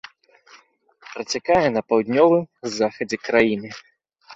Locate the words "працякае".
1.11-1.67